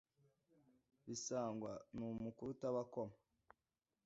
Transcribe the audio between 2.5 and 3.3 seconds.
utabakoma